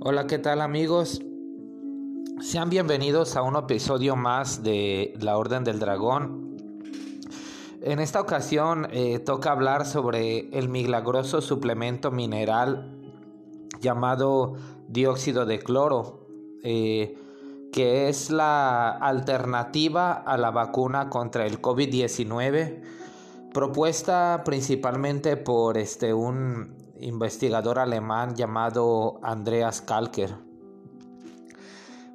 [0.00, 1.20] Hola, ¿qué tal amigos?
[2.40, 6.56] Sean bienvenidos a un episodio más de La Orden del Dragón.
[7.82, 12.96] En esta ocasión eh, toca hablar sobre el milagroso suplemento mineral
[13.80, 14.54] llamado
[14.86, 16.28] dióxido de cloro,
[16.62, 17.18] eh,
[17.72, 22.82] que es la alternativa a la vacuna contra el COVID-19,
[23.52, 30.34] propuesta principalmente por este, un investigador alemán llamado Andreas Kalker.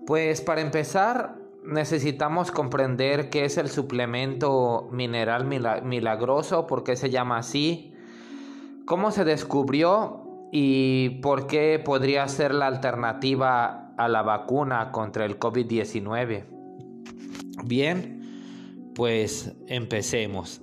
[0.05, 7.37] Pues para empezar, necesitamos comprender qué es el suplemento mineral milagroso, por qué se llama
[7.37, 7.93] así,
[8.85, 15.39] cómo se descubrió y por qué podría ser la alternativa a la vacuna contra el
[15.39, 16.45] COVID-19.
[17.65, 20.61] Bien, pues empecemos.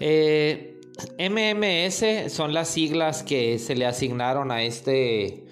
[0.00, 0.73] Eh,
[1.18, 5.44] MMS son las siglas que se le asignaron a este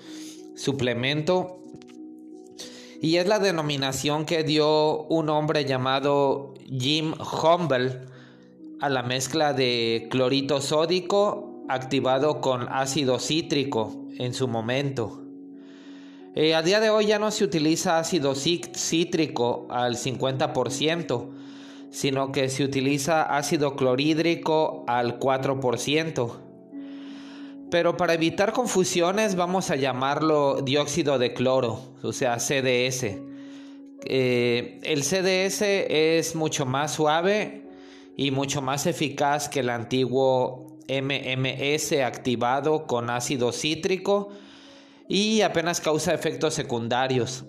[0.55, 1.59] suplemento
[3.01, 8.01] y es la denominación que dio un hombre llamado Jim Humble
[8.81, 15.23] a la mezcla de clorito sódico activado con ácido cítrico en su momento.
[16.35, 21.31] Eh, a día de hoy ya no se utiliza ácido cítrico al 50%,
[21.93, 26.33] sino que se utiliza ácido clorhídrico al 4%.
[27.71, 33.19] Pero para evitar confusiones vamos a llamarlo dióxido de cloro, o sea, CDS.
[34.05, 37.67] Eh, el CDS es mucho más suave
[38.17, 44.31] y mucho más eficaz que el antiguo MMS activado con ácido cítrico
[45.09, 47.45] y apenas causa efectos secundarios.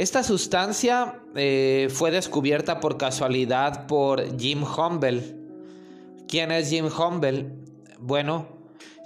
[0.00, 5.36] Esta sustancia eh, fue descubierta por casualidad por Jim Humble.
[6.26, 7.52] ¿Quién es Jim Humble?
[7.98, 8.46] Bueno,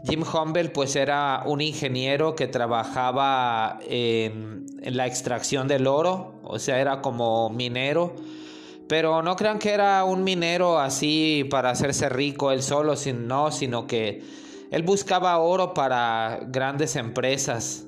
[0.09, 6.81] Jim Humble pues era un ingeniero que trabajaba en, la extracción del oro, o sea,
[6.81, 8.15] era como minero.
[8.89, 13.89] Pero no crean que era un minero así para hacerse rico él solo, no, sino
[13.89, 14.23] que
[14.71, 17.85] él buscaba oro para grandes empresas.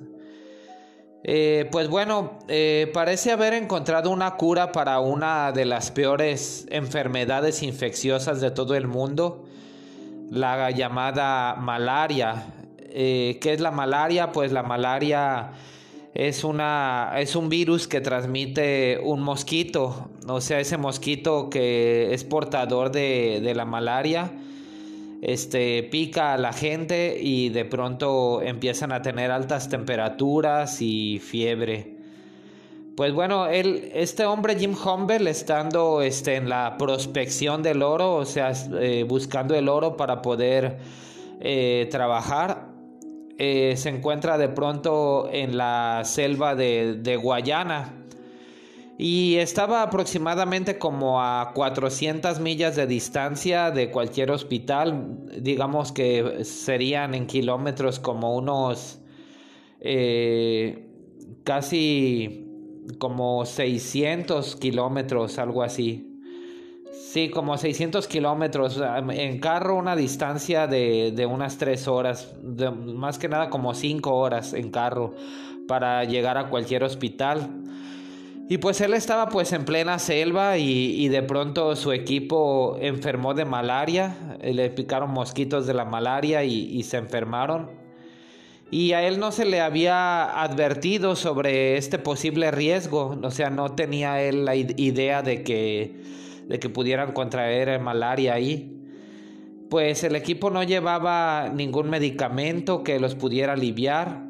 [1.24, 7.62] Eh, pues bueno, eh, parece haber encontrado una cura para una de las peores enfermedades
[7.62, 9.44] infecciosas de todo el mundo
[10.30, 12.46] la llamada malaria.
[12.78, 14.32] Eh, ¿Qué es la malaria?
[14.32, 15.52] Pues la malaria
[16.14, 22.24] es, una, es un virus que transmite un mosquito, o sea, ese mosquito que es
[22.24, 24.32] portador de, de la malaria.
[25.22, 31.96] Este pica a la gente y de pronto empiezan a tener altas temperaturas y fiebre.
[32.96, 38.24] Pues bueno, él, este hombre Jim Humble, estando este, en la prospección del oro, o
[38.24, 40.78] sea, eh, buscando el oro para poder
[41.40, 42.68] eh, trabajar,
[43.36, 48.05] eh, se encuentra de pronto en la selva de, de, Guayana
[48.98, 57.14] y estaba aproximadamente como a 400 millas de distancia de cualquier hospital, digamos que serían
[57.14, 59.00] en kilómetros como unos
[61.44, 62.46] casi
[62.98, 66.12] como 600 kilómetros, algo así.
[66.92, 68.80] Sí, como 600 kilómetros.
[69.10, 72.34] En carro una distancia de, unas 3 horas.
[72.84, 75.14] más que nada como 5 horas en carro
[75.66, 77.64] para llegar a cualquier hospital.
[78.48, 83.44] Y pues él estaba pues en plena selva y, de pronto su equipo enfermó de
[83.44, 84.38] malaria.
[84.42, 87.86] Le picaron mosquitos de la malaria y se enfermaron
[88.70, 93.72] y a él no se le había advertido sobre este posible riesgo, o sea, no
[93.72, 95.94] tenía él la idea de que,
[96.48, 98.72] de que pudieran contraer malaria ahí.
[99.70, 104.24] Pues el equipo no llevaba ningún medicamento que los pudiera aliviar.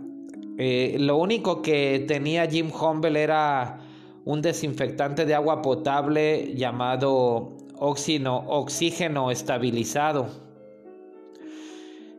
[0.59, 3.81] Eh, lo único que tenía Jim Humble era
[4.27, 10.27] un desinfectante de agua potable llamado oxígeno estabilizado.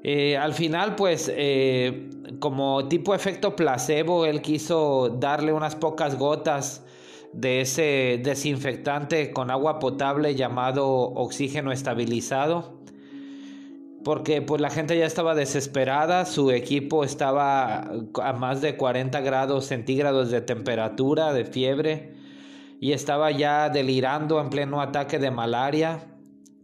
[0.03, 2.09] Eh, al final, pues, eh,
[2.39, 6.86] como tipo efecto placebo, él quiso darle unas pocas gotas
[7.33, 12.76] de ese desinfectante con agua potable llamado oxígeno estabilizado.
[14.07, 17.92] Porque pues la gente ya estaba desesperada, su equipo estaba
[18.24, 22.15] a más de 40 grados centígrados de temperatura, de fiebre,
[22.80, 26.07] y estaba ya delirando en pleno ataque de malaria.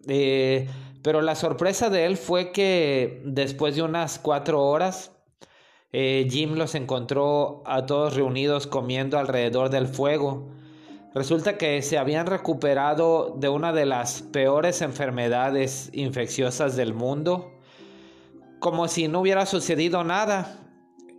[0.07, 0.69] Eh,
[1.01, 5.12] pero la sorpresa de él fue que después de unas cuatro horas,
[5.92, 10.48] eh, Jim los encontró a todos reunidos comiendo alrededor del fuego.
[11.13, 17.51] Resulta que se habían recuperado de una de las peores enfermedades infecciosas del mundo,
[18.60, 20.60] como si no hubiera sucedido nada.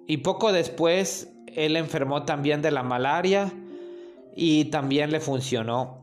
[0.07, 3.53] y poco después él enfermó también de la malaria
[4.37, 6.03] y también le funcionó.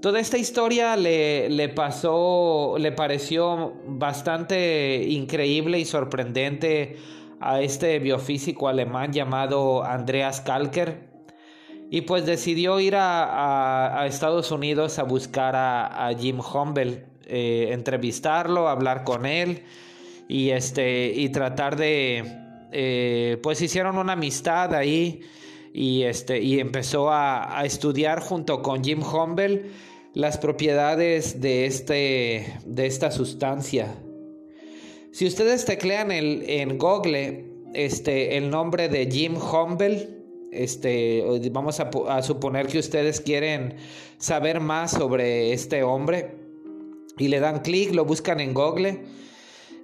[0.00, 6.96] Toda esta historia le, le, pasó, le pareció bastante increíble y sorprendente
[7.40, 11.07] a este biofísico alemán llamado Andreas Kalker.
[11.90, 19.04] Y pues decidió ir a, Estados Unidos a buscar a, Jim Humble, eh, entrevistarlo, hablar
[19.04, 19.62] con él
[20.28, 22.24] y, este, y tratar de,
[22.72, 25.20] eh, pues hicieron una amistad ahí
[25.72, 29.70] y, este, y empezó a, estudiar junto con Jim Humble
[30.12, 33.94] las propiedades de, este, de esta sustancia.
[35.12, 40.17] Si ustedes teclean el, en Google este, el nombre de Jim Humble,
[40.52, 43.76] este, vamos a, suponer que ustedes quieren
[44.18, 46.36] saber más sobre este hombre
[47.18, 49.02] y le dan clic, lo buscan en Google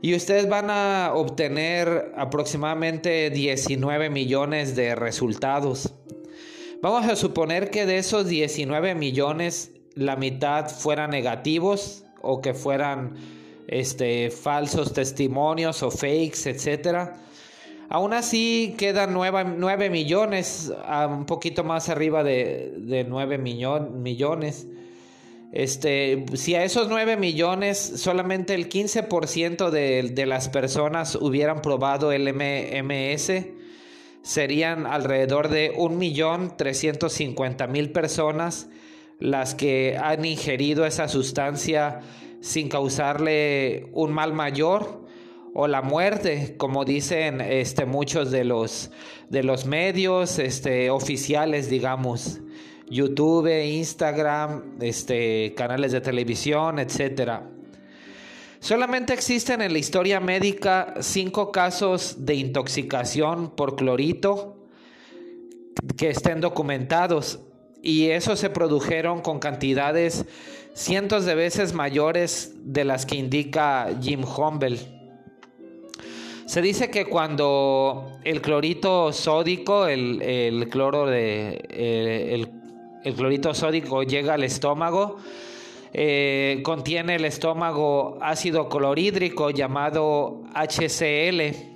[0.03, 5.95] y ustedes van a obtener aproximadamente 19 millones de resultados.
[6.83, 13.15] Vamos a suponer que de esos 19 millones la mitad fueran negativos o que fueran
[13.67, 17.17] este, falsos testimonios o fakes, etcétera.
[17.89, 20.73] Aún así quedan 9, millones,
[21.09, 24.67] un poquito más arriba de, de 9 millones.
[25.53, 32.11] Este, si a esos 9 millones solamente el 15% de, de las personas hubieran probado
[32.11, 33.31] el MMS,
[34.23, 38.69] serían alrededor de 1.350.000 personas
[39.21, 42.01] las que han ingerido esa sustancia
[42.41, 45.04] sin causarle un mal mayor
[45.55, 48.91] o la muerte, como dicen este, muchos de los,
[49.31, 52.41] de los medios este, oficiales, digamos.
[52.91, 57.41] YouTube, Instagram, este, canales de televisión, etc.
[58.59, 64.57] Solamente existen en la historia médica cinco casos de intoxicación por clorito
[65.97, 67.41] que estén documentados
[67.81, 70.25] y esos se produjeron con cantidades
[70.75, 75.04] cientos de veces mayores de las que indica Jim Humble.
[76.47, 81.65] Se dice que cuando el clorito sódico, el, cloro de,
[83.03, 85.17] el, clorito sódico llega al estómago,
[85.95, 91.73] eh, contiene el estómago ácido clorhídrico llamado HCl.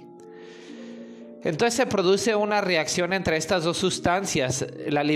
[1.45, 4.67] Entonces se produce una reacción entre estas dos sustancias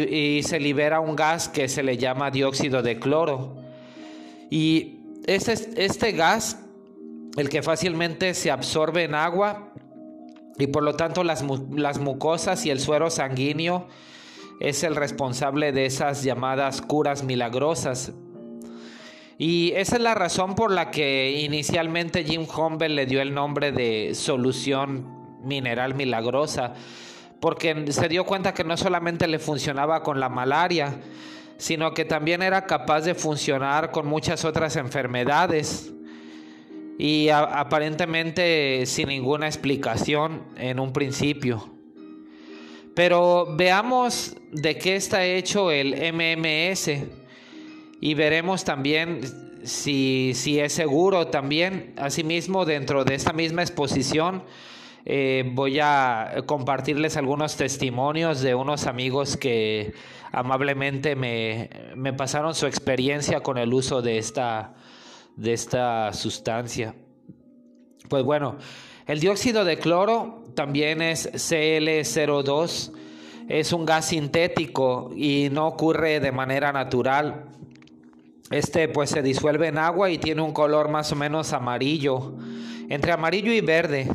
[0.08, 3.56] y se libera un gas que se le llama dióxido de cloro.
[4.48, 6.62] Y este, este gas,
[7.37, 9.73] el que fácilmente se absorbe en agua
[10.58, 13.88] y por lo tanto las, las mucosas y el suero sanguíneo,
[14.61, 18.12] es el responsable de esas llamadas curas milagrosas.
[19.38, 23.73] Y esa es la razón por la que inicialmente Jim Humble le dio el nombre
[23.73, 26.75] de solución mineral milagrosa,
[27.40, 31.00] porque se dio cuenta que no solamente le funcionaba con la malaria,
[31.56, 35.93] sino que también era capaz de funcionar con muchas otras enfermedades
[36.99, 41.71] y aparentemente sin ninguna explicación en un principio.
[42.94, 46.91] Pero veamos de qué está hecho el MMS
[48.00, 49.21] y veremos también
[49.65, 51.94] si, es seguro también.
[51.97, 54.43] Asimismo, dentro de esta misma exposición,
[55.05, 59.94] eh, voy a compartirles algunos testimonios de unos amigos que
[60.31, 64.75] amablemente me, me pasaron su experiencia con el uso de esta,
[65.36, 66.94] de esta sustancia.
[68.08, 68.56] Pues bueno,
[69.06, 72.93] el dióxido de cloro también es CL02,
[73.48, 77.46] es un gas sintético y no ocurre de manera natural.
[78.51, 82.34] Este pues se disuelve en agua y tiene un color más o menos amarillo,
[82.89, 84.08] entre amarillo y verde.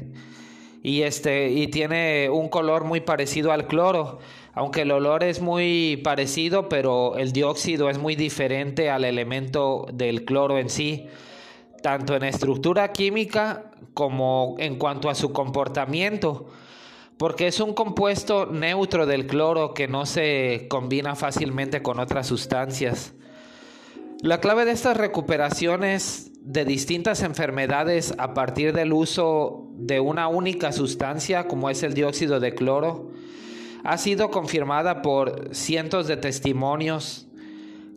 [0.84, 4.20] Y este y tiene un color muy parecido al cloro,
[4.58, 10.26] aunque el olor es muy parecido, pero el dióxido es muy diferente al elemento del
[10.26, 11.08] cloro en sí
[11.82, 16.48] tanto en estructura química como en cuanto a su comportamiento,
[17.18, 23.14] porque es un compuesto neutro del cloro que no se combina fácilmente con otras sustancias.
[24.22, 30.72] La clave de estas recuperaciones de distintas enfermedades a partir del uso de una única
[30.72, 33.12] sustancia como es el dióxido de cloro
[33.88, 37.26] ha sido confirmada por cientos de testimonios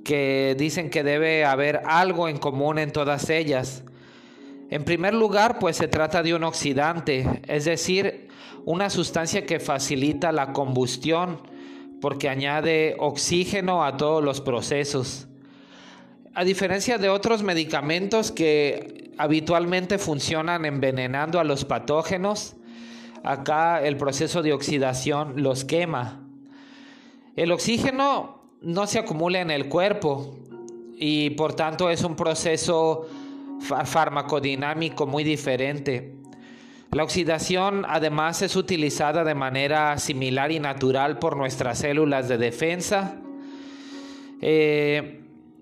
[0.04, 3.82] que dicen que debe haber algo en común en todas ellas.
[4.70, 8.28] En primer lugar, pues se trata de un oxidante, es decir,
[8.64, 11.40] una sustancia que facilita la combustión
[12.00, 15.26] porque añade oxígeno a todos los procesos.
[16.34, 22.54] A diferencia de otros medicamentos que habitualmente funcionan envenenando a los patógenos,
[23.24, 26.20] acá el proceso de oxidación los quema.
[27.36, 30.36] El oxígeno no se acumula en el cuerpo
[30.96, 33.08] y por tanto es un proceso
[33.60, 36.14] farmacodinámico muy diferente.
[36.92, 43.16] La oxidación además es utilizada de manera similar y natural por nuestras células de defensa.
[44.40, 45.20] Eh,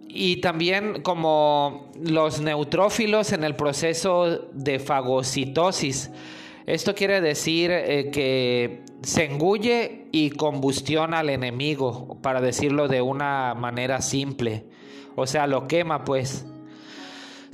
[0.09, 6.11] y también como los neutrófilos en el proceso de fagocitosis.
[6.69, 13.55] Esto quiere decir eh, que se engulle y combustiona al enemigo, para decirlo de una
[13.55, 14.67] manera simple.
[15.17, 16.45] O sea, lo quema pues.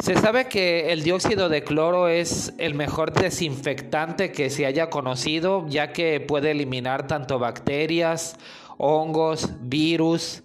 [0.00, 5.64] Se sabe que el dióxido de cloro es el mejor desinfectante que se haya conocido,
[5.68, 8.36] ya que puede eliminar tanto bacterias,
[8.78, 10.42] hongos, virus,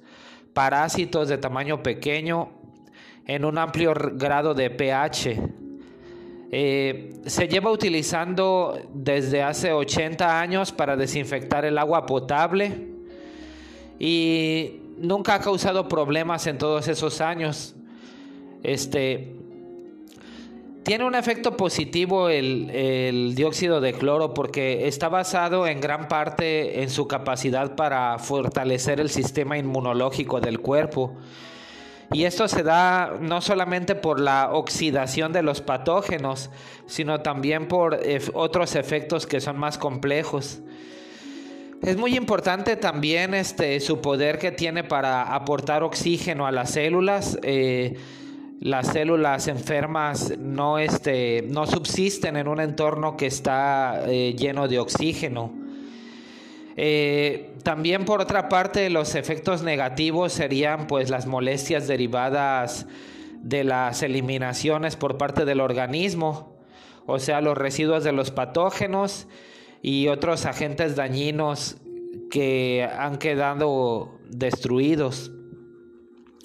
[0.54, 2.52] parásitos de tamaño pequeño
[3.26, 5.69] en un amplio grado de pH.
[6.52, 12.88] Eh, se lleva utilizando desde hace 80 años para desinfectar el agua potable
[14.00, 17.76] y nunca ha causado problemas en todos esos años.
[18.64, 19.36] Este,
[20.84, 26.90] tiene un efecto positivo el, dióxido de cloro porque está basado en gran parte en
[26.90, 31.16] su capacidad para fortalecer el sistema inmunológico del cuerpo.
[32.12, 36.50] Y esto se da no solamente por la oxidación de los patógenos,
[36.88, 38.00] sino también por
[38.34, 40.60] otros efectos que son más complejos.
[41.82, 47.38] Es muy importante también este, su poder que tiene para aportar oxígeno a las células.
[47.42, 47.96] Eh,
[48.60, 54.80] las células enfermas no, este, no subsisten en un entorno que está eh, lleno de
[54.80, 55.69] oxígeno.
[56.82, 62.88] Eh, también por otra parte los efectos negativos serían pues las molestias derivadas
[63.42, 66.56] de las eliminaciones por parte del organismo,
[67.06, 69.28] o sea los residuos de los patógenos
[69.82, 71.76] y otros agentes dañinos
[72.32, 75.34] que han quedado destruidos.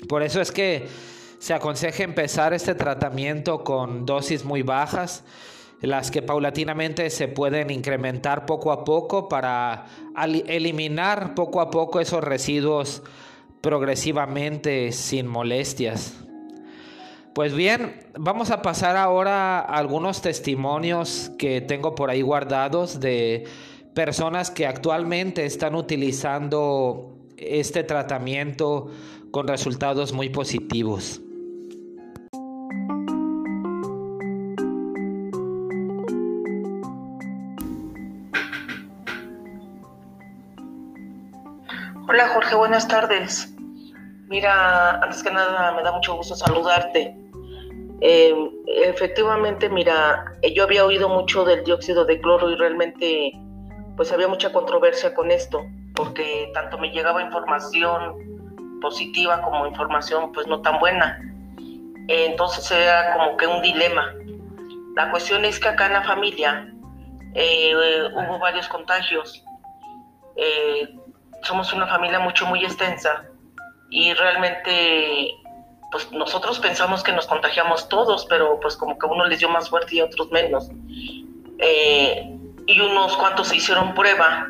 [0.09, 0.89] Por eso es que
[1.39, 5.23] se aconseja empezar este tratamiento con dosis muy bajas,
[5.87, 9.87] las que paulatinamente se pueden incrementar poco a poco para
[10.47, 13.03] eliminar poco a poco esos residuos
[13.61, 16.15] progresivamente sin molestias.
[17.35, 23.45] Pues bien, vamos a pasar ahora a algunos testimonios que tengo por ahí guardados de
[23.95, 28.91] personas que actualmente están utilizando este tratamiento
[29.33, 31.21] con resultados muy positivos.
[42.57, 43.53] Buenas tardes.
[44.29, 47.17] Mira, antes que nada me da mucho gusto saludarte.
[48.01, 53.33] Em, efectivamente, mira, yo había oído mucho del dióxido de cloro y realmente
[53.97, 60.47] pues había mucha controversia con esto, porque tanto me llegaba información positiva como información pues
[60.47, 61.21] no tan buena.
[62.09, 64.15] Entonces era como que un dilema.
[64.95, 66.73] La cuestión es que acá en la familia
[67.35, 67.75] eh,
[68.15, 69.45] hubo varios contagios.
[70.37, 70.97] Eh,
[71.45, 73.25] somos una familia mucho, muy extensa
[73.91, 75.35] y realmente,
[75.93, 79.71] pues nosotros pensamos que nos contagiamos todos, pero pues como que uno les dio más
[79.71, 80.69] fuerte y otros menos.
[81.59, 82.29] Eh,
[82.67, 84.49] y unos cuantos se hicieron prueba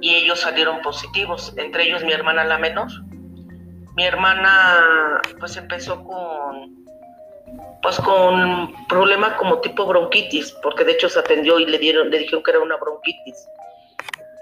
[0.00, 2.88] y ellos salieron positivos, entre ellos mi hermana la menor.
[3.96, 6.78] Mi hermana pues empezó con
[7.82, 12.18] pues con problema como tipo bronquitis, porque de hecho se atendió y le dieron, le
[12.18, 13.48] dijeron que era una bronquitis.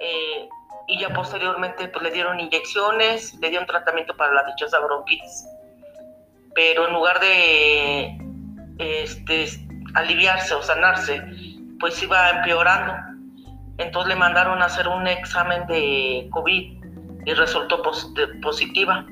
[0.01, 0.49] Eh,
[0.89, 5.47] y ya posteriormente pues le dieron inyecciones, le dieron tratamiento para la dichosa bronquitis.
[6.55, 8.19] Pero en lugar de
[8.79, 9.47] este,
[9.95, 11.23] aliviarse o sanarse,
[11.81, 12.95] pues iba empeorando.
[13.79, 16.85] Entonces le mandaron a hacer un examen de COVID
[17.27, 17.83] y resultó
[18.43, 19.05] positiva.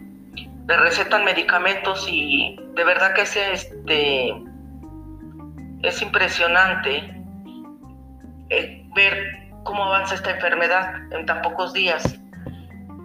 [0.67, 4.33] Le recetan medicamentos y de verdad que es, este,
[5.83, 7.23] es impresionante
[8.49, 12.19] eh, ver cómo avanza esta enfermedad en tan pocos días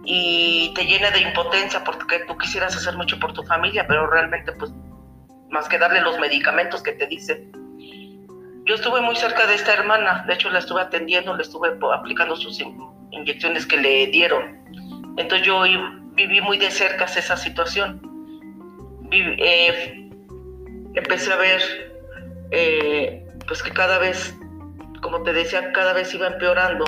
[0.04, 4.52] y te llena de impotencia porque tú quisieras hacer mucho por tu familia, pero realmente
[4.52, 4.72] pues
[5.50, 7.50] más que darle los medicamentos que te dicen.
[8.64, 12.36] Yo estuve muy cerca de esta hermana, de hecho la estuve atendiendo, le estuve aplicando
[12.36, 12.62] sus
[13.10, 14.60] inyecciones que le dieron.
[15.16, 15.62] Entonces yo
[16.12, 18.00] viví muy de cerca esa situación.
[19.10, 20.08] Eh,
[20.94, 21.60] empecé a ver
[22.52, 24.36] eh, pues que cada vez
[25.00, 26.84] como te decía, cada vez iba empeorando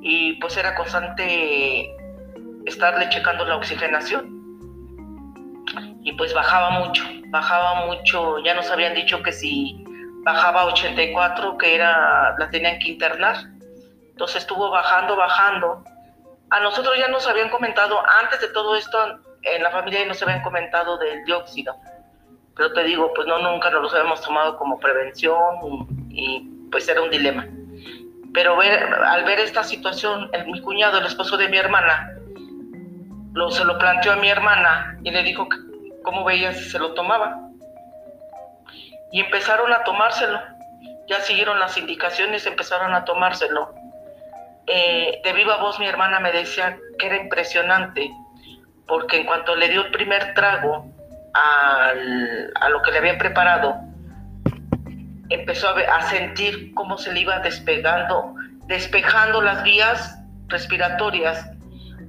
[0.00, 1.94] y pues era constante
[2.66, 4.40] estarle checando la oxigenación.
[6.04, 9.84] Y pues bajaba mucho, bajaba mucho, ya nos habían dicho que si
[10.24, 13.36] bajaba a 84, que era, la tenían que internar.
[14.10, 15.84] Entonces estuvo bajando, bajando.
[16.50, 18.98] A nosotros ya nos habían comentado, antes de todo esto,
[19.42, 21.74] en la familia nos habían comentado del dióxido.
[22.56, 27.02] Pero te digo, pues no, nunca nos los habíamos tomado como prevención y, pues era
[27.02, 27.46] un dilema.
[28.34, 32.16] Pero al ver esta situación, el, mi cuñado, el esposo de mi hermana,
[33.34, 35.46] lo, se lo planteó a mi hermana y le dijo
[36.02, 37.38] cómo veía si se lo tomaba.
[39.12, 40.40] Y empezaron a tomárselo.
[41.06, 43.74] Ya siguieron las indicaciones, empezaron a tomárselo.
[44.66, 48.10] Eh, de viva voz mi hermana me decía que era impresionante,
[48.86, 50.86] porque en cuanto le dio el primer trago
[51.34, 53.74] a lo que le habían preparado,
[55.34, 58.34] empezó a, sentir cómo se le iba despegando,
[58.66, 61.48] despejando las vías respiratorias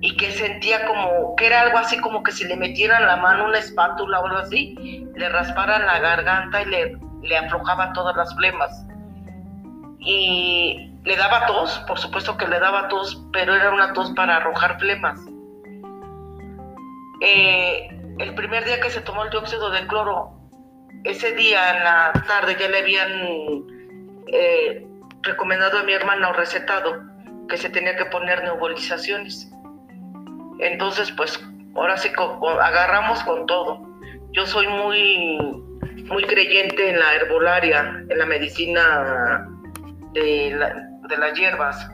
[0.02, 3.46] y que sentía como que era algo así como que si le metieran la mano
[3.46, 8.36] una espátula o algo así, le rasparan la garganta y le, le aflojaban todas las
[8.36, 8.86] flemas.
[10.00, 14.38] Y le daba tos, por supuesto que le daba tos, pero era una tos para
[14.38, 15.20] arrojar flemas.
[17.22, 17.88] Eh,
[18.20, 20.43] el primer día que se tomó el dióxido de cloro,
[21.04, 23.64] ese día en la tarde ya le habían
[24.28, 24.88] eh,
[25.22, 27.04] recomendado a mi hermana o recetado
[27.50, 29.52] que se tenía que poner nebulizaciones.
[30.60, 31.44] Entonces, pues
[31.76, 32.10] ahora sí
[32.62, 33.82] agarramos con todo.
[34.32, 35.38] Yo soy muy,
[36.06, 39.48] muy creyente en la herbolaria, en la medicina
[40.14, 40.56] de,
[41.18, 41.90] las hierbas.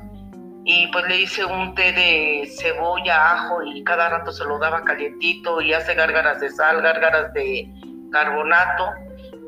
[0.66, 4.84] Y pues le hice un té de cebolla, ajo y cada rato se lo daba
[4.84, 7.72] calientito y hace gárgaras de sal, gárgaras de
[8.12, 8.92] carbonato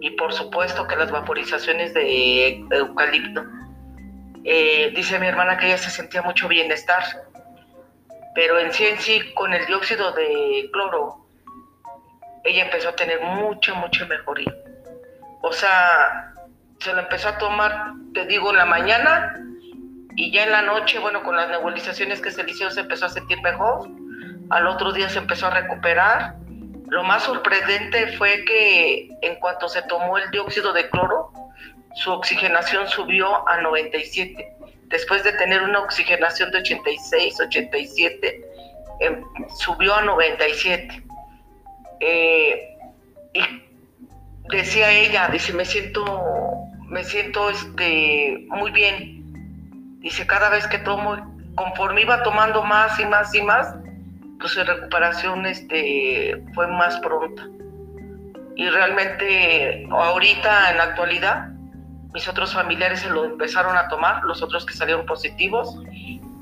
[0.01, 3.43] y por supuesto que las vaporizaciones de eucalipto.
[4.43, 7.03] Eh, dice mi hermana que ella se sentía mucho bienestar
[8.33, 11.25] pero en sí en sí con el dióxido de cloro
[12.43, 14.53] ella empezó a tener mucha mucha mejoría.
[15.41, 16.33] O sea
[16.79, 19.35] se lo empezó a tomar te digo en la mañana
[20.15, 23.05] y ya en la noche bueno con las nebulizaciones que se le hicieron se empezó
[23.05, 23.89] a sentir mejor.
[24.49, 26.35] Al otro día se empezó a recuperar
[26.91, 31.31] lo más sorprendente fue que en cuanto se tomó el dióxido de cloro
[31.95, 34.53] su oxigenación subió a 97
[34.87, 38.41] después de tener una oxigenación de 86, 87,
[38.99, 39.23] em,
[39.57, 41.01] subió a 97.
[42.01, 42.77] Eh,
[43.33, 43.41] y
[44.49, 46.03] decía ella, dice, me siento,
[46.87, 49.99] me siento este, muy bien.
[50.01, 51.15] Dice, cada vez que tomo,
[51.55, 53.73] conforme iba tomando más y más y más,
[54.41, 57.47] pues su recuperación este, fue más pronta.
[58.55, 61.49] Y realmente ahorita, en la actualidad,
[62.13, 65.79] mis otros familiares se lo empezaron a tomar, los otros que salieron positivos,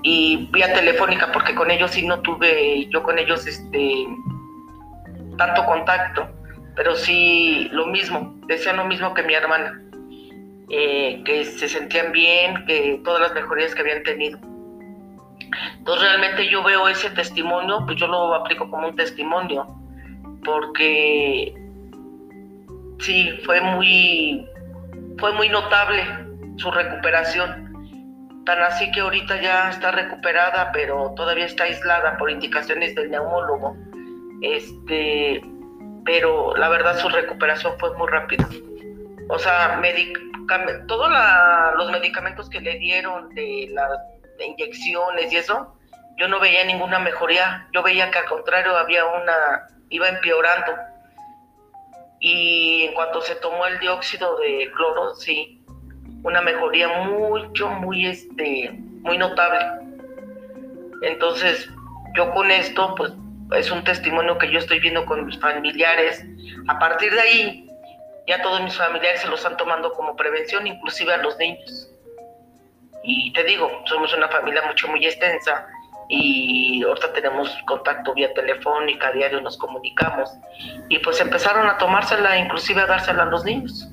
[0.01, 4.07] y vía telefónica, porque con ellos sí no tuve, yo con ellos, este,
[5.38, 6.27] tanto contacto,
[6.75, 9.79] pero sí lo mismo, decían lo mismo que mi hermana,
[10.69, 14.39] eh, que se sentían bien, que todas las mejorías que habían tenido.
[15.77, 19.65] Entonces realmente yo veo ese testimonio, pues yo lo aplico como un testimonio,
[20.43, 21.53] porque
[22.99, 24.47] sí, fue muy,
[25.17, 26.03] fue muy notable
[26.57, 27.67] su recuperación.
[28.45, 33.75] Tan así que ahorita ya está recuperada, pero todavía está aislada por indicaciones del neumólogo.
[34.41, 35.41] Este,
[36.05, 38.47] pero la verdad su recuperación fue muy rápida.
[39.29, 39.79] O sea,
[40.88, 41.09] todos
[41.77, 45.75] los medicamentos que le dieron de las inyecciones y eso,
[46.17, 47.67] yo no veía ninguna mejoría.
[47.73, 50.73] Yo veía que al contrario había una, iba empeorando
[52.19, 55.63] y en cuanto se tomó el dióxido de cloro, sí,
[56.23, 59.60] una mejoría mucho, muy, este, muy notable.
[61.02, 61.69] Entonces,
[62.15, 63.13] yo con esto, pues,
[63.56, 66.25] es un testimonio que yo estoy viendo con mis familiares.
[66.67, 67.69] A partir de ahí,
[68.28, 71.89] ya todos mis familiares se lo están tomando como prevención, inclusive a los niños.
[73.03, 75.67] Y te digo, somos una familia mucho, muy extensa
[76.09, 80.31] y ahorita tenemos contacto vía telefónica, diario nos comunicamos
[80.89, 83.88] y pues empezaron a tomársela, inclusive a dársela a los niños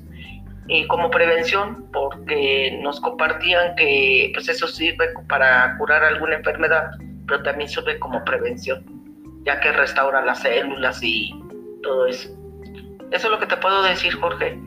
[0.69, 6.90] y como prevención porque nos compartían que pues eso sirve para curar alguna enfermedad,
[7.27, 8.85] pero también sirve como prevención,
[9.45, 11.35] ya que restaura las células y
[11.83, 12.29] todo eso.
[13.12, 14.59] Eso es lo que te puedo decir, Jorge.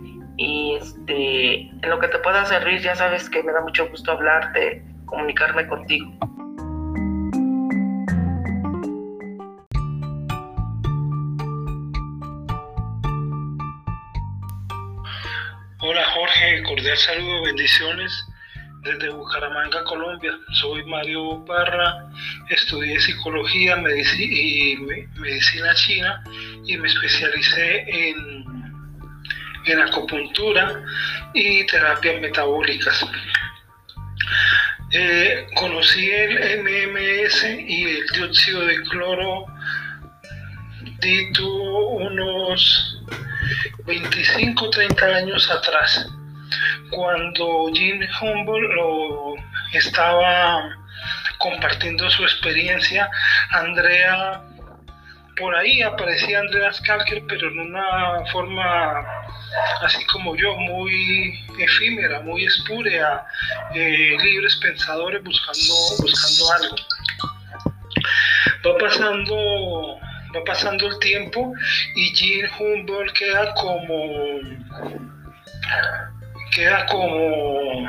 [0.42, 4.14] Y este, en lo que te pueda servir, ya sabes que me da mucho gusto
[4.14, 6.10] hablarte, comunicarme contigo.
[15.82, 18.26] Hola Jorge, cordial saludo, bendiciones
[18.84, 20.32] desde Bucaramanga, Colombia.
[20.54, 22.10] Soy Mario Parra,
[22.50, 24.78] estudié psicología y
[25.20, 26.24] medicina china
[26.66, 28.59] y me especialicé en,
[29.66, 30.82] en acupuntura
[31.34, 33.06] y terapias metabólicas.
[34.92, 39.46] Eh, conocí el MMS y el dióxido de cloro
[41.00, 43.04] dito unos
[43.86, 46.08] 25 30 años atrás,
[46.90, 49.36] cuando Jim Humboldt lo
[49.74, 50.76] estaba
[51.38, 53.10] compartiendo su experiencia,
[53.52, 54.42] Andrea,
[55.40, 59.06] por ahí aparecía Andrea Skalker, pero en una forma
[59.82, 63.26] así como yo, muy efímera, muy espúrea,
[63.74, 66.76] eh, libres pensadores buscando, buscando algo.
[68.66, 70.00] Va pasando,
[70.36, 71.54] va pasando el tiempo
[71.96, 74.40] y Jean Humboldt queda como
[76.52, 77.88] queda como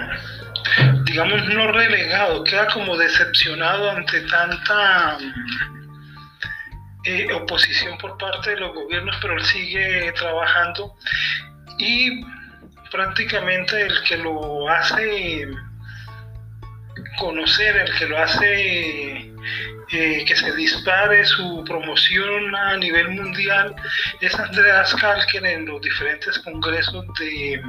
[1.04, 5.18] digamos no relegado, queda como decepcionado ante tanta
[7.04, 10.94] eh, oposición por parte de los gobiernos, pero él sigue trabajando
[11.78, 12.22] y
[12.90, 15.48] prácticamente el que lo hace
[17.18, 19.30] conocer, el que lo hace
[19.92, 23.74] eh, que se dispare su promoción a nivel mundial
[24.20, 27.60] es Andreas Kalker en los diferentes congresos de,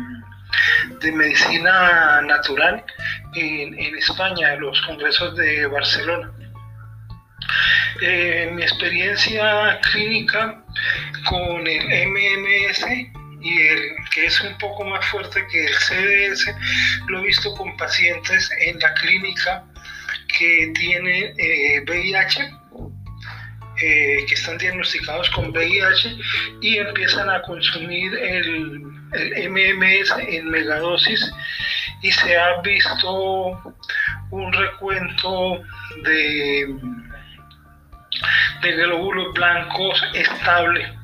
[1.00, 2.84] de medicina natural
[3.34, 6.32] en, en España, los congresos de Barcelona.
[8.02, 10.64] Eh, mi experiencia clínica
[11.30, 12.86] con el MMS
[13.42, 16.54] y el que es un poco más fuerte que el CDS,
[17.08, 19.64] lo he visto con pacientes en la clínica
[20.38, 21.34] que tienen
[21.88, 22.50] VIH, eh,
[23.82, 26.18] eh, que están diagnosticados con VIH
[26.62, 28.82] y empiezan a consumir el
[29.50, 31.32] MMS en megadosis
[32.02, 33.74] y se ha visto
[34.32, 35.62] un recuento
[36.04, 36.76] de,
[38.62, 41.02] de glóbulos blancos estable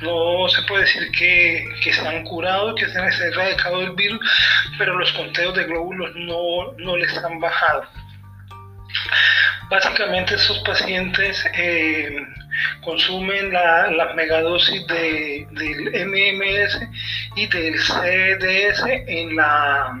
[0.00, 4.20] no se puede decir que, se han curado, que se han erradicado el virus,
[4.78, 7.84] pero los conteos de glóbulos no, les han bajado.
[9.68, 12.16] Básicamente estos pacientes eh,
[12.82, 16.80] consumen la, megadosis de, del MMS
[17.36, 19.92] y del CDS en la,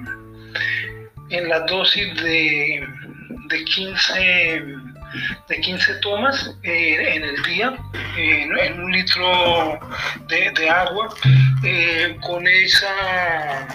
[1.30, 2.86] en la dosis de,
[3.48, 4.87] de 15
[5.48, 7.76] de 15 tomas eh, en el día,
[8.16, 9.80] en un litro
[10.26, 11.08] de, agua,
[11.64, 13.68] eh, con esa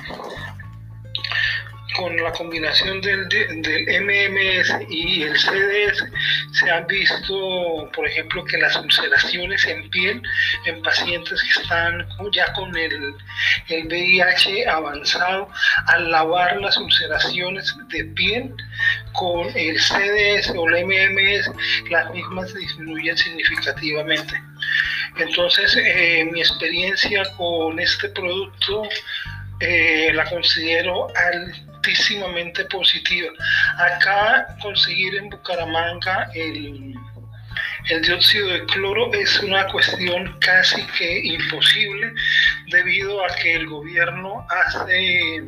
[1.95, 6.05] con la combinación del, del, MMS y el CDS
[6.51, 10.21] se han visto, por ejemplo, que las ulceraciones en piel
[10.65, 13.15] en pacientes que están ya con el,
[13.69, 15.49] el VIH avanzado,
[15.87, 18.53] al lavar las ulceraciones de piel
[19.13, 21.51] con el CDS o el MMS,
[21.89, 24.41] las mismas disminuyen significativamente.
[25.17, 28.89] Entonces, eh, mi experiencia con este producto
[29.59, 31.07] eh, la considero
[31.83, 33.31] altísimamente positiva.
[33.77, 36.95] Acá conseguir en Bucaramanga el,
[37.89, 42.13] el dióxido de cloro es una cuestión casi que imposible
[42.67, 45.43] debido a que el gobierno hace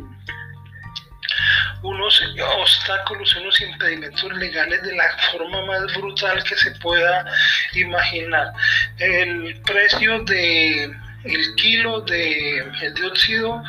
[1.83, 2.21] unos
[2.59, 7.25] obstáculos, unos impedimentos legales de la forma más brutal que se pueda
[7.73, 8.51] imaginar.
[8.97, 10.91] El precio de
[11.25, 12.63] el kilo de
[12.95, 13.63] dióxido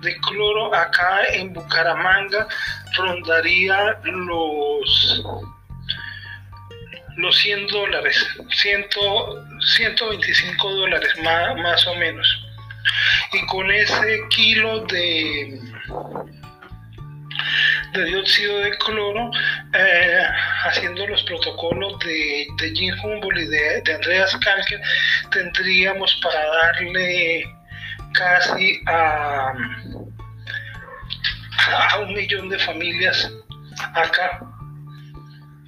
[0.00, 2.48] de cloro acá en Bucaramanga
[2.96, 5.22] rondaría los
[7.16, 12.26] los 100 dólares, 125 dólares más, más o menos.
[13.32, 15.60] Y con ese kilo de
[17.92, 19.30] de dióxido de cloro,
[19.74, 20.24] eh,
[20.64, 24.80] haciendo los protocolos de, de Jim Humboldt y de, Andreas Kalker,
[25.30, 27.44] tendríamos para darle
[28.12, 29.52] casi a,
[31.90, 33.30] a un millón de familias
[33.94, 34.40] acá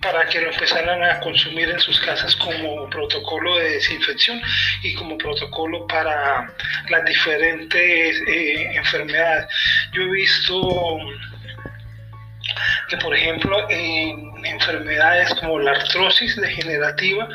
[0.04, 4.40] para que lo empezaran a consumir en sus casas como protocolo de desinfección
[4.82, 6.46] y como protocolo para
[6.90, 9.46] las diferentes eh, enfermedades.
[9.94, 10.98] Yo he visto
[12.88, 17.28] que por ejemplo en enfermedades como la artrosis degenerativa,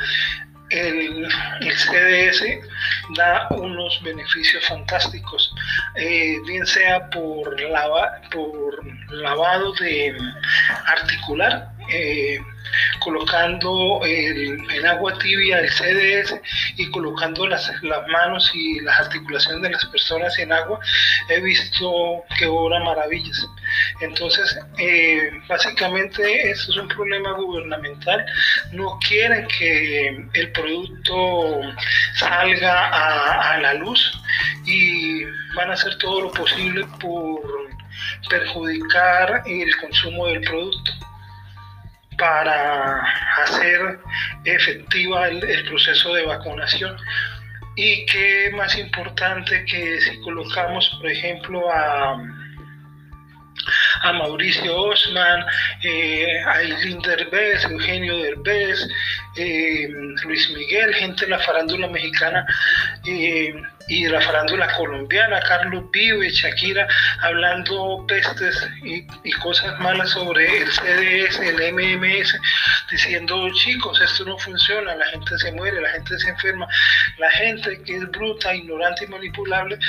[0.70, 1.28] el,
[1.62, 2.44] CDS
[3.16, 5.54] da unos beneficios fantásticos,
[5.96, 10.16] eh, bien sea por, lava, por lavado de
[10.86, 12.40] articular, eh,
[13.00, 16.40] colocando en agua tibia el CDS
[16.78, 20.80] y colocando las, manos y las articulaciones de las personas en agua,
[21.30, 23.48] he visto que obra maravillas.
[24.02, 28.26] Entonces, eh, básicamente, esto es un problema gubernamental.
[28.72, 31.62] No quieren que el producto
[32.16, 34.12] salga a la luz
[34.66, 35.24] y
[35.56, 37.42] van a hacer todo lo posible por
[38.30, 41.09] perjudicar el consumo del producto
[42.20, 43.02] para
[43.44, 44.00] hacer
[44.44, 46.96] efectiva el, proceso de vacunación.
[47.76, 52.22] Y qué más importante que si colocamos, por ejemplo, a,
[54.02, 55.46] a Mauricio Osman,
[55.84, 58.88] eh, a Eileen Derbez, Eugenio Derbez,
[59.36, 59.88] eh,
[60.24, 62.46] Luis Miguel, gente de la farándula mexicana,
[63.06, 63.54] eh,
[63.90, 66.88] y la farándula colombiana, Carlos Vive, Shakira,
[67.22, 72.40] hablando pestes y, cosas malas sobre el CDS, el MMS,
[72.92, 76.68] diciendo, chicos, esto no funciona, la gente se muere, la gente se enferma,
[77.18, 79.80] la gente que es bruta, ignorante y manipulable,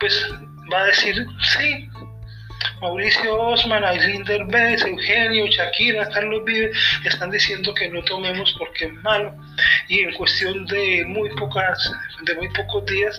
[0.00, 0.26] pues
[0.72, 1.24] va a decir,
[1.56, 1.88] sí,
[2.84, 6.70] Mauricio Osman, Aileen Derbez, Eugenio, Shakira, Carlos Vive
[7.06, 9.34] están diciendo que no tomemos porque es malo
[9.88, 11.90] y en cuestión de muy pocas,
[12.26, 13.18] de muy pocos días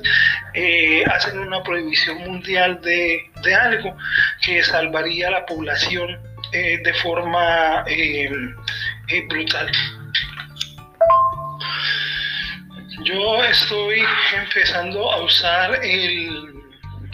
[0.54, 3.26] eh, hacen una prohibición mundial de,
[3.56, 3.98] algo
[4.44, 6.16] que salvaría a la población
[6.52, 8.30] eh, de forma eh,
[9.28, 9.72] brutal.
[13.04, 14.04] Yo estoy
[14.38, 16.56] empezando a usar el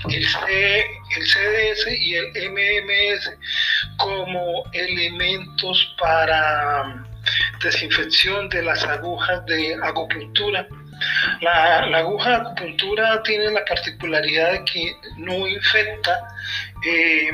[0.09, 0.25] el,
[1.25, 3.31] CDS y el MMS
[3.97, 7.05] como elementos para
[7.63, 10.67] desinfección de las agujas de acupuntura.
[11.41, 16.27] La, aguja de acupuntura tiene la particularidad de que no infecta,
[16.87, 17.31] eh,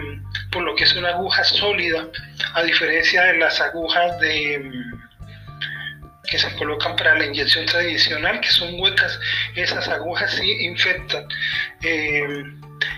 [0.51, 2.07] por lo que es una aguja sólida,
[2.53, 4.71] a diferencia de las agujas de
[6.27, 9.19] que se colocan para la inyección tradicional, que son huecas,
[9.55, 11.25] esas agujas sí infectan
[11.81, 12.43] eh,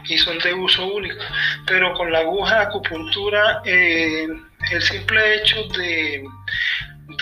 [0.10, 1.24] y son de uso único.
[1.65, 4.28] Pero con la aguja de acupuntura, eh,
[4.72, 6.24] el simple hecho de,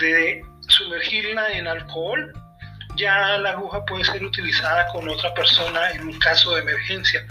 [0.00, 2.32] de sumergirla en alcohol,
[2.98, 7.24] ya la aguja puede ser utilizada con otra persona en un caso de emergencia.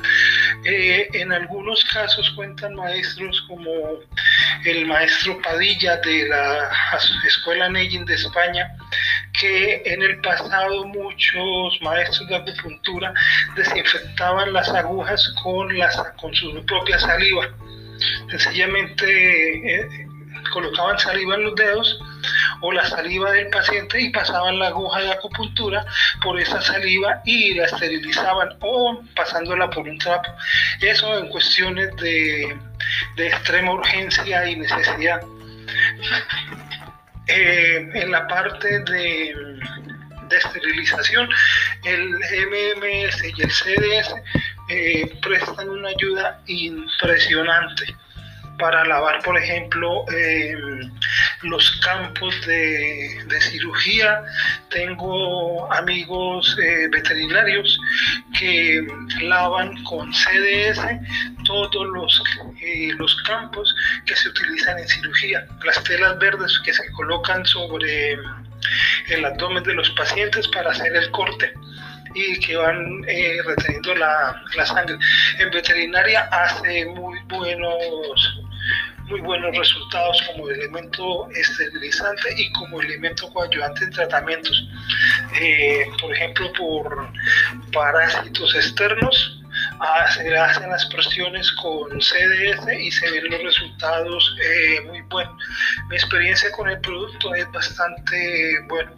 [0.64, 3.72] Eh, en algunos casos cuentan maestros como
[4.66, 6.70] el maestro Padilla de la
[7.26, 8.76] Escuela Neyin de España,
[9.40, 13.14] que en el pasado muchos maestros de acupuntura
[13.56, 17.48] desinfectaban las agujas con, las, con su propia saliva.
[18.30, 20.07] Sencillamente eh,
[20.50, 22.00] colocaban saliva en los dedos
[22.62, 25.86] o la saliva del paciente y pasaban la aguja de acupuntura
[26.22, 30.30] por esa saliva y la esterilizaban o pasándola por un trapo.
[30.82, 32.58] Eso en cuestiones de,
[33.18, 35.22] extrema urgencia y necesidad.
[37.30, 39.36] Eh, en la parte de,
[40.30, 41.28] de, esterilización,
[41.84, 44.16] el MMS y el CDS
[44.70, 47.98] eh, prestan una ayuda impresionante
[48.58, 50.92] para lavar, por ejemplo, em,
[51.44, 54.24] los campos de, cirugía.
[54.70, 57.80] Tengo amigos eh, veterinarios
[58.38, 58.86] que
[59.22, 60.82] lavan con CDS
[61.46, 62.24] todos los,
[62.62, 63.74] eh, los campos
[64.06, 65.46] que se utilizan en cirugía.
[65.64, 68.18] Las telas verdes que se colocan sobre
[69.10, 71.54] el abdomen de los pacientes para hacer el corte
[72.16, 74.98] y que van eh, reteniendo la, la, sangre.
[75.40, 78.27] En veterinaria hace muy buenos
[79.08, 84.68] muy buenos resultados como elemento esterilizante y como elemento coadyuvante en tratamientos.
[85.40, 87.10] Eh, por ejemplo, por
[87.72, 89.42] parásitos externos,
[89.80, 95.36] ah, se hacen las presiones con CDS y se ven los resultados eh, muy buenos.
[95.90, 98.92] Mi experiencia con el producto es bastante buena.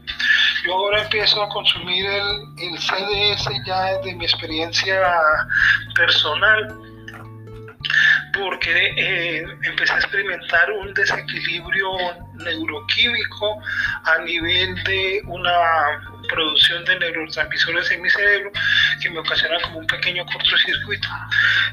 [0.65, 5.01] Yo ahora empiezo a consumir el, el CDS ya desde mi experiencia
[5.95, 6.89] personal
[8.33, 11.89] porque eh, empecé a experimentar un desequilibrio
[12.35, 13.61] neuroquímico
[14.03, 15.51] a nivel de una
[16.29, 18.51] producción de neurotransmisores en mi cerebro
[19.01, 21.07] que me ocasiona como un pequeño cortocircuito.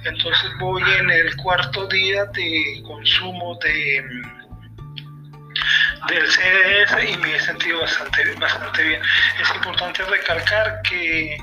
[0.05, 4.05] Entonces voy en el cuarto día de consumo de
[6.09, 9.03] del CDS y me he sentido bastante, bastante bien.
[9.41, 11.37] Es importante recalcar que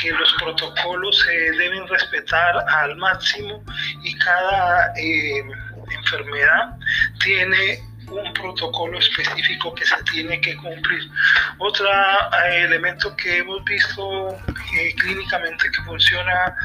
[0.00, 3.62] que los protocolos se deben respetar al máximo
[4.02, 5.44] y cada eh,
[5.90, 6.76] enfermedad
[7.22, 11.10] tiene un protocolo específico que se tiene que cumplir.
[11.58, 14.36] Otro eh, elemento que hemos visto
[14.78, 16.56] eh, clínicamente que funciona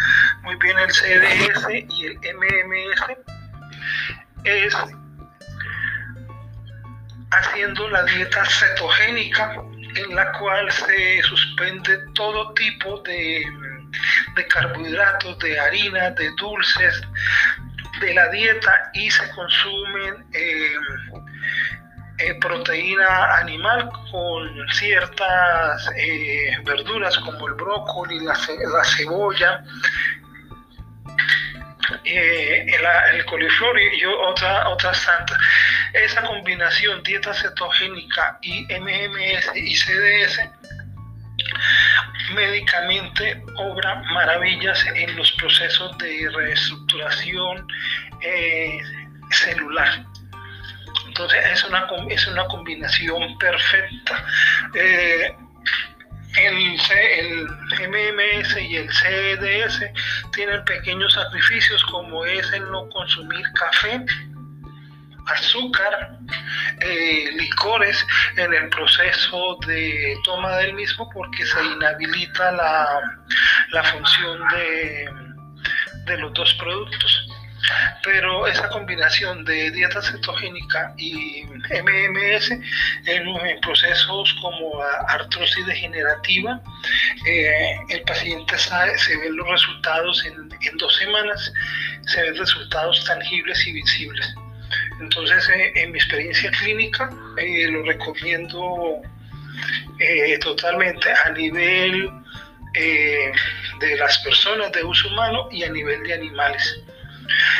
[0.43, 3.17] muy bien el CDS y el MMS
[4.43, 4.75] es
[7.31, 9.55] haciendo la dieta cetogénica,
[9.95, 13.43] en la cual se suspende todo tipo de,
[14.49, 17.01] carbohidratos, de harina, de dulces
[17.99, 20.73] de la dieta y se consumen eh,
[22.19, 28.35] eh, proteína animal con ciertas eh, verduras como el brócoli, la,
[28.83, 29.63] cebolla,
[32.05, 35.37] el, coliflor y otra, otras santas.
[35.93, 40.39] Esa combinación dieta cetogénica y MMS y CDS
[42.33, 47.67] médicamente obra maravillas en los procesos de reestructuración
[48.21, 48.79] eh,
[49.31, 50.05] celular.
[51.07, 54.25] Entonces es una, es una combinación perfecta.
[54.75, 55.35] Eh,
[56.37, 56.79] el,
[57.17, 57.47] el,
[57.89, 59.81] MMS y el CDS
[60.31, 64.05] tienen pequeños sacrificios como es el no consumir café,
[65.31, 66.17] azúcar,
[66.79, 68.05] eh, licores
[68.37, 75.09] en el proceso de toma del mismo porque se inhabilita la, función de,
[76.05, 77.29] de los dos productos
[78.03, 82.51] pero esa combinación de dieta cetogénica y MMS
[83.05, 86.61] en, procesos como artrosis degenerativa,
[87.25, 91.51] eh, el paciente sabe, se ven los resultados en, dos semanas,
[92.07, 94.35] se ven resultados tangibles y visibles.
[94.99, 99.01] Entonces, eh, en mi experiencia clínica, eh, lo recomiendo
[100.41, 102.09] totalmente a nivel
[102.73, 106.81] de las personas de uso humano y a nivel de animales.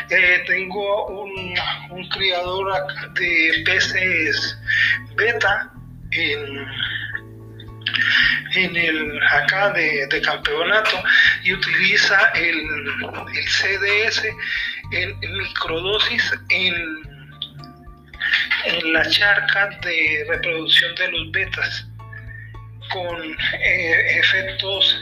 [0.10, 1.56] Eh, tengo un,
[2.10, 4.58] criador de peces
[5.16, 5.72] beta
[6.12, 6.68] en,
[8.56, 11.04] el acá de, campeonato
[11.44, 12.68] y utiliza el,
[13.48, 14.24] CDS
[14.92, 17.19] en, microdosis en,
[18.66, 21.88] en la charca de reproducción de los betas
[22.92, 25.00] con eh, efectos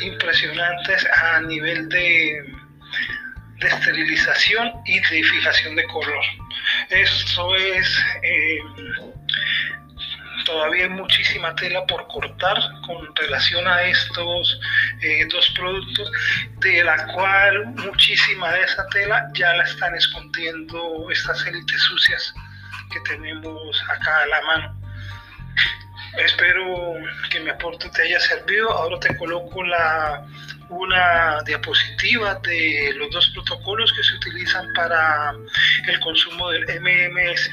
[0.00, 2.58] impresionantes a nivel de
[3.60, 6.24] de esterilización y de fijación de color.
[6.90, 8.58] Esto es, eh,
[10.44, 14.60] todavía hay muchísima tela por cortar con relación a estos
[15.02, 16.10] eh, dos productos,
[16.58, 22.34] de la cual muchísima de esa tela ya la están escondiendo estas élites sucias
[22.88, 24.80] que tenemos acá a la mano.
[26.18, 26.94] Espero
[27.30, 28.70] que mi aporte te haya servido.
[28.70, 30.26] Ahora te coloco la
[30.70, 35.32] una diapositiva de los dos protocolos que se utilizan para
[35.86, 37.50] el consumo del MMS.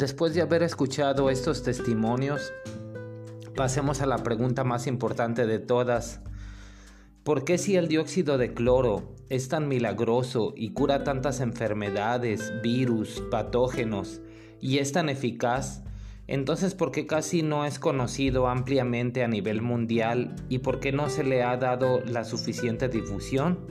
[0.00, 2.54] Después de haber escuchado estos testimonios,
[3.54, 6.22] pasemos a la pregunta más importante de todas.
[7.22, 13.22] ¿Por qué si el dióxido de cloro es tan milagroso y cura tantas enfermedades, virus,
[13.30, 14.22] patógenos
[14.58, 15.82] y es tan eficaz?
[16.26, 21.10] Entonces, ¿por qué casi no es conocido ampliamente a nivel mundial y por qué no
[21.10, 23.66] se le ha dado la suficiente difusión?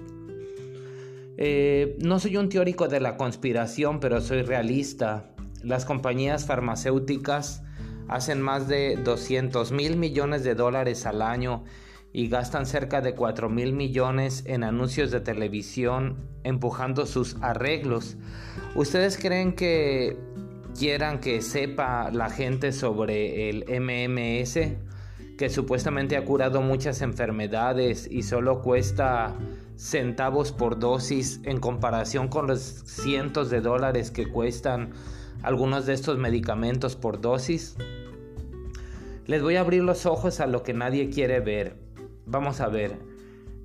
[1.38, 5.34] Eh, no soy un teórico de la conspiración, pero soy realista.
[5.64, 7.64] Las compañías farmacéuticas
[8.08, 11.64] hacen más de 200 mil millones de dólares al año
[12.12, 18.18] y gastan cerca de 4 mil millones en anuncios de televisión empujando sus arreglos.
[18.76, 20.18] ¿Ustedes creen que
[20.78, 24.90] quieran que sepa la gente sobre el MMS?
[25.40, 29.38] que supuestamente ha curado muchas enfermedades y solo cuesta
[29.78, 34.92] centavos por dosis en comparación con los cientos de dólares que cuestan
[35.42, 37.78] algunos de estos medicamentos por dosis?
[39.26, 41.76] Les voy a abrir los ojos a lo que nadie quiere ver.
[42.26, 42.98] Vamos a ver.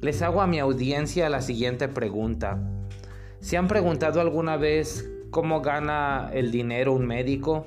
[0.01, 2.59] Les hago a mi audiencia la siguiente pregunta.
[3.41, 7.67] ¿Se han preguntado alguna vez cómo gana el dinero un médico?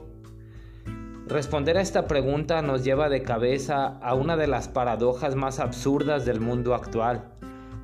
[1.28, 6.24] Responder a esta pregunta nos lleva de cabeza a una de las paradojas más absurdas
[6.26, 7.26] del mundo actual,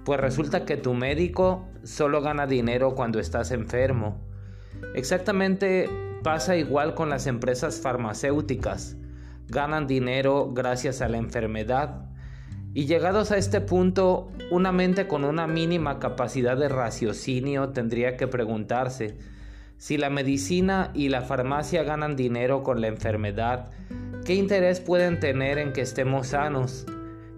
[0.05, 4.21] pues resulta que tu médico solo gana dinero cuando estás enfermo.
[4.95, 5.89] Exactamente
[6.23, 8.97] pasa igual con las empresas farmacéuticas.
[9.47, 12.09] Ganan dinero gracias a la enfermedad
[12.75, 18.27] y llegados a este punto, una mente con una mínima capacidad de raciocinio tendría que
[18.27, 19.15] preguntarse
[19.77, 23.69] si la medicina y la farmacia ganan dinero con la enfermedad,
[24.25, 26.85] ¿qué interés pueden tener en que estemos sanos?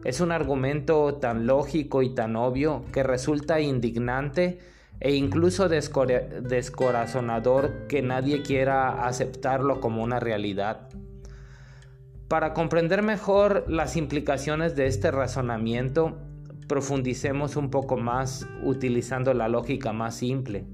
[0.05, 4.59] Es un argumento tan lógico y tan obvio que resulta indignante
[4.99, 10.89] e incluso descorazonador que nadie quiera aceptarlo como una realidad.
[12.27, 16.17] Para comprender mejor las implicaciones de este razonamiento,
[16.67, 20.65] profundicemos un poco más utilizando la lógica más simple.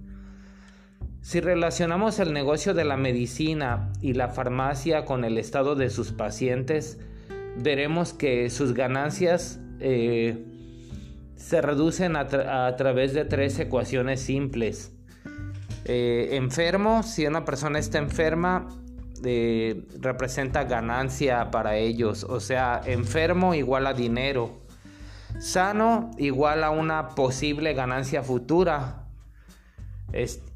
[1.21, 6.13] Si relacionamos el negocio de la medicina y la farmacia con el estado de sus
[6.13, 6.99] pacientes,
[7.57, 10.50] veremos que sus ganancias eh,
[11.41, 14.93] se reducen a, través de tres ecuaciones simples.
[15.85, 18.67] Eh, enfermo, si una persona está enferma,
[19.23, 24.61] eh, representa ganancia para ellos, o sea, enfermo igual a dinero.
[25.39, 28.97] Sano igual a una posible ganancia futura.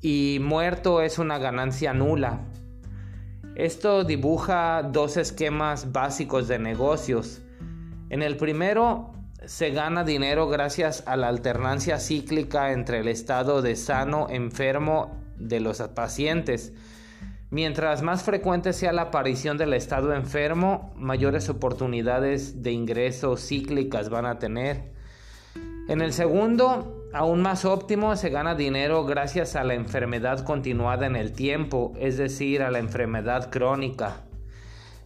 [0.02, 2.42] y muerto es una ganancia nula.
[3.56, 7.42] Esto dibuja dos esquemas básicos de negocios.
[8.10, 9.15] En el primero
[9.48, 15.60] se gana dinero gracias a la alternancia cíclica entre el estado de sano enfermo de
[15.60, 16.74] los pacientes.
[17.52, 24.26] Mientras más frecuente sea la aparición del estado enfermo, mayores oportunidades de ingresos cíclicas van
[24.26, 24.94] a tener.
[25.88, 31.16] En el segundo, aún más óptimo, se gana dinero gracias a la enfermedad continuada en
[31.16, 34.25] el tiempo, es decir, a la enfermedad crónica.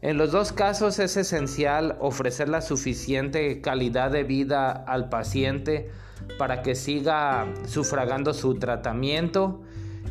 [0.02, 5.90] En los dos casos es esencial ofrecer la suficiente calidad de vida al paciente
[6.38, 9.62] para que siga sufragando su tratamiento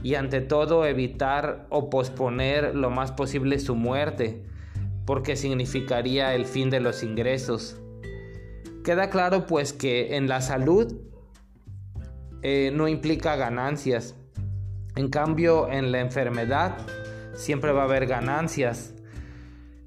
[0.02, 4.44] y ante todo evitar o posponer lo más posible su muerte,
[5.06, 7.80] porque significaría el fin de los ingresos.
[8.84, 10.94] Queda claro pues que en la salud
[12.42, 14.14] eh, no implica ganancias,
[14.96, 16.76] en cambio en la enfermedad
[17.34, 18.94] siempre va a haber ganancias.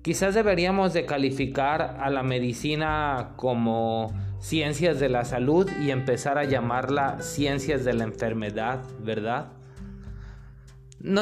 [0.01, 6.43] Quizás deberíamos de calificar a la medicina como ciencias de la salud y empezar a
[6.43, 9.51] llamarla ciencias de la enfermedad, ¿verdad?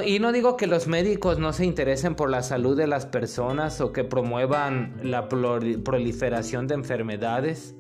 [0.06, 3.80] y no digo que los médicos no se interesen por la salud de las personas
[3.80, 7.76] o que promuevan la proliferación de enfermedades,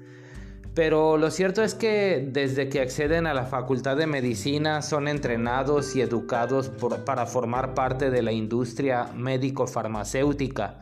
[0.75, 5.95] pero lo cierto es que desde que acceden a la facultad de medicina son entrenados
[5.95, 6.69] y educados
[7.05, 10.75] para formar parte de la industria médico-farmacéutica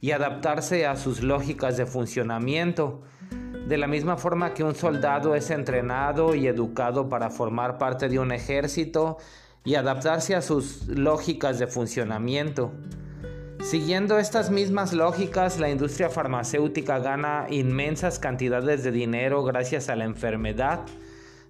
[0.00, 3.02] y adaptarse a sus lógicas de funcionamiento.
[3.66, 8.18] De la misma forma que un soldado es entrenado y educado para formar parte de
[8.18, 9.16] un ejército
[9.64, 12.72] y adaptarse a sus lógicas de funcionamiento.
[13.64, 20.04] Siguiendo estas mismas lógicas, la industria farmacéutica gana inmensas cantidades de dinero gracias a la
[20.04, 20.80] enfermedad,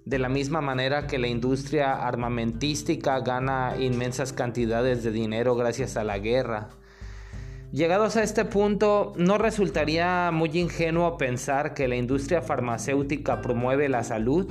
[0.04, 6.04] de la misma manera que la industria armamentística gana inmensas cantidades de dinero gracias a
[6.04, 6.68] la guerra.
[7.72, 14.04] Llegados a este punto, ¿no resultaría muy ingenuo pensar que la industria farmacéutica promueve la
[14.04, 14.46] salud?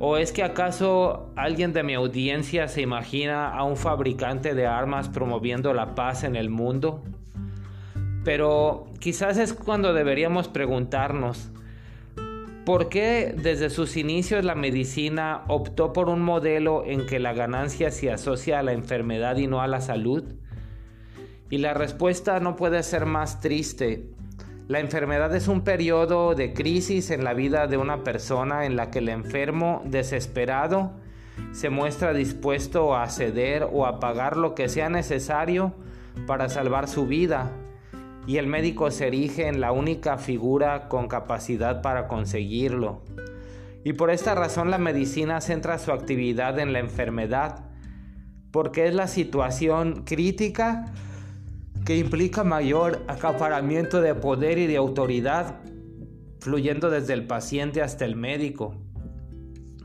[0.00, 5.08] ¿O es que acaso alguien de mi audiencia se imagina a un fabricante de armas
[5.08, 7.02] promoviendo la paz en el mundo?
[8.22, 11.50] Pero quizás es cuando deberíamos preguntarnos,
[12.64, 17.90] ¿por qué desde sus inicios la medicina optó por un modelo en que la ganancia
[17.90, 20.22] se asocia a la enfermedad y no a la salud?
[21.50, 24.10] Y la respuesta no puede ser más triste
[24.68, 28.90] la enfermedad es un periodo de crisis en la vida de una persona en la
[28.90, 30.92] que el enfermo, desesperado,
[31.52, 35.72] se muestra dispuesto a ceder o a pagar lo que sea necesario
[36.26, 37.50] para salvar su vida,
[38.26, 43.00] y el médico se erige en la única figura con capacidad para conseguirlo.
[43.84, 47.64] Y por esta razón la medicina centra su actividad en la enfermedad,
[48.50, 50.92] porque es la situación crítica
[51.88, 55.60] que implica mayor acaparamiento de poder y de autoridad,
[56.38, 58.74] fluyendo desde el paciente hasta el médico.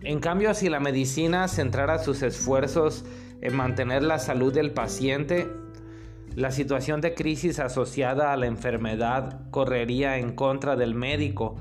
[0.01, 3.05] En cambio, si la medicina centrara sus esfuerzos
[3.39, 5.47] en mantener la salud del paciente,
[6.35, 11.55] la situación de crisis asociada a la enfermedad correría en contra del médico,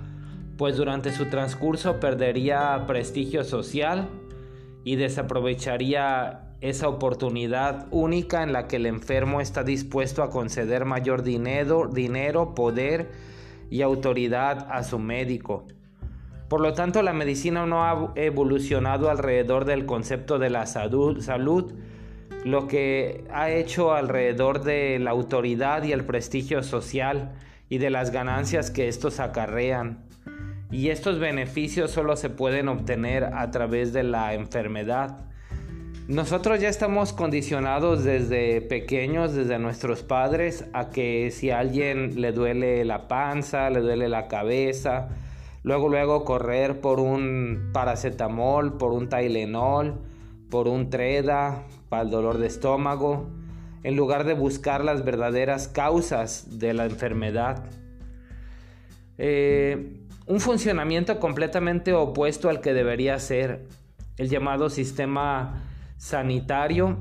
[0.58, 4.08] pues durante su transcurso perdería prestigio social
[4.82, 11.22] y desaprovecharía esa oportunidad única en la que el enfermo está dispuesto a conceder mayor
[11.24, 13.10] dinero, poder
[13.68, 15.66] y autoridad a su médico.
[16.48, 21.72] Por lo tanto, la medicina no ha evolucionado alrededor del concepto de la salud, salud,
[22.44, 27.32] lo que ha hecho alrededor de la autoridad y el prestigio social
[27.68, 30.04] y de las ganancias que estos acarrean.
[30.70, 35.31] Y estos beneficios solo se pueden obtener a través de la enfermedad.
[36.08, 42.32] Nosotros ya estamos condicionados desde pequeños, desde nuestros padres, a que si a alguien le
[42.32, 45.10] duele la panza, le duele la cabeza,
[45.62, 50.00] luego luego correr por un paracetamol, por un Tylenol,
[50.50, 53.30] por un Treda para el dolor de estómago.
[53.84, 57.64] en lugar de buscar las verdaderas causas de la enfermedad.
[59.18, 63.66] Eh, un funcionamiento completamente opuesto al que debería ser
[64.18, 65.71] el llamado sistema
[66.02, 66.98] sanitario,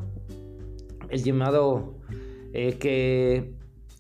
[1.10, 1.98] el llamado
[2.54, 3.56] eh, que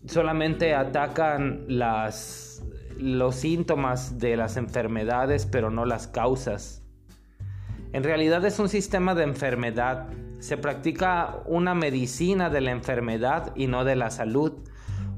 [0.06, 2.64] solamente atacan las,
[3.00, 6.84] los síntomas de las enfermedades, pero no las causas.
[7.94, 10.08] En realidad es un sistema de enfermedad.
[10.38, 14.54] Se practica una medicina de la enfermedad y no de la salud.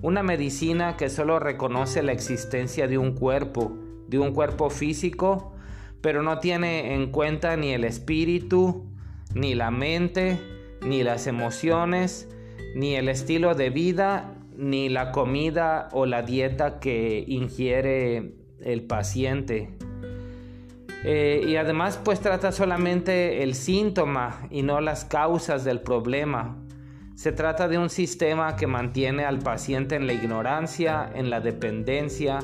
[0.02, 3.78] Una medicina que solo reconoce la existencia de un cuerpo,
[4.08, 5.54] de un cuerpo físico,
[6.00, 8.93] pero no tiene en cuenta ni el espíritu,
[9.34, 10.40] ni la mente,
[10.82, 12.30] ni las emociones,
[12.76, 19.76] ni el estilo de vida, ni la comida o la dieta que ingiere el paciente.
[21.06, 26.58] Eh, y además pues trata solamente el síntoma y no las causas del problema.
[27.16, 32.40] Se trata de un sistema que mantiene al paciente en la ignorancia, en la dependencia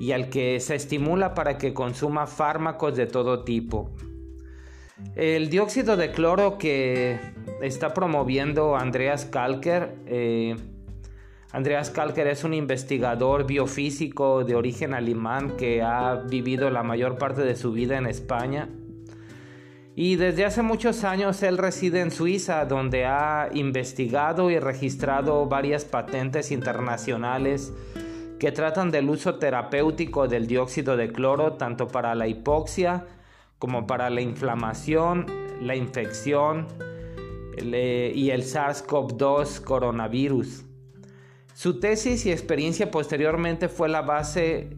[0.00, 3.90] y al que se estimula para que consuma fármacos de todo tipo.
[5.14, 7.18] El dióxido de cloro que
[7.60, 10.56] está promoviendo Andreas Kalker, eh,
[11.52, 17.42] Andreas Kalker es un investigador biofísico de origen alemán que ha vivido la mayor parte
[17.42, 18.70] de su vida en España.
[19.94, 25.84] Y desde hace muchos años él reside en Suiza, donde ha investigado y registrado varias
[25.84, 27.70] patentes internacionales
[28.38, 33.04] que tratan del uso terapéutico del dióxido de cloro tanto para la hipoxia,
[33.62, 35.24] como para la inflamación,
[35.60, 36.66] la infección
[37.56, 40.64] y el SARS-CoV-2 coronavirus.
[41.54, 44.70] Su tesis y experiencia posteriormente fue la base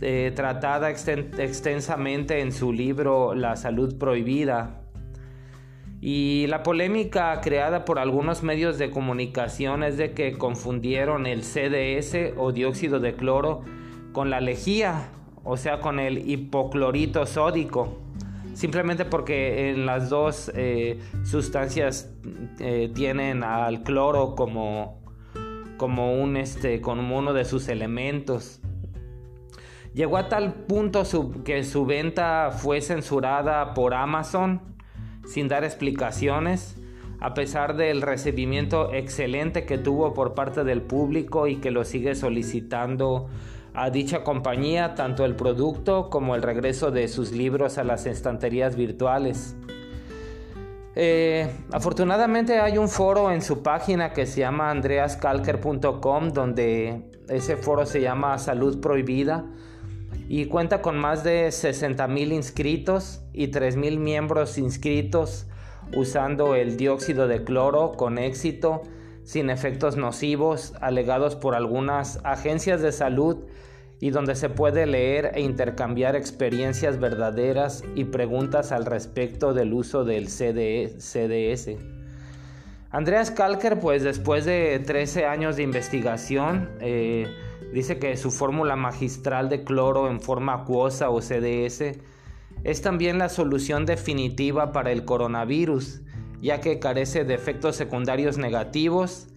[0.00, 4.82] eh, tratada extensamente en su libro La salud prohibida.
[6.00, 12.34] Y la polémica creada por algunos medios de comunicación es de que confundieron el CDS
[12.36, 13.62] o dióxido de cloro
[14.12, 15.08] con la lejía,
[15.46, 17.98] o sea, con el hipoclorito sódico.
[18.54, 22.10] Simplemente porque en las dos eh, sustancias
[22.58, 25.00] eh, tienen al cloro como,
[25.76, 28.60] como, un, este, como uno de sus elementos.
[29.94, 31.04] Llegó a tal punto
[31.44, 34.60] que su venta fue censurada por Amazon
[35.26, 36.76] sin dar explicaciones,
[37.20, 42.14] a pesar del recibimiento excelente que tuvo por parte del público y que lo sigue
[42.14, 43.28] solicitando
[43.76, 48.74] a dicha compañía tanto el producto como el regreso de sus libros a las estanterías
[48.74, 49.54] virtuales.
[50.94, 57.84] Eh, afortunadamente hay un foro en su página que se llama andreascalker.com donde ese foro
[57.84, 59.44] se llama Salud Prohibida
[60.26, 65.46] y cuenta con más de 60 mil inscritos y 3 mil miembros inscritos
[65.94, 68.80] usando el dióxido de cloro con éxito
[69.22, 73.44] sin efectos nocivos alegados por algunas agencias de salud
[74.00, 80.04] y donde se puede leer e intercambiar experiencias verdaderas y preguntas al respecto del uso
[80.04, 81.76] del CDS.
[82.90, 87.26] Andreas Kalker, pues después de 13 años de investigación, eh,
[87.72, 91.98] dice que su fórmula magistral de cloro en forma acuosa o CDS
[92.64, 96.02] es también la solución definitiva para el coronavirus
[96.40, 99.28] ya que carece de efectos secundarios negativos,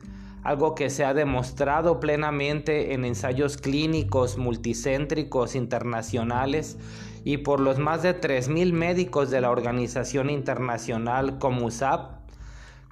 [0.44, 6.78] algo que se ha demostrado plenamente en ensayos clínicos multicéntricos internacionales
[7.24, 12.20] y por los más de 3.000 médicos de la organización internacional COMUSAP,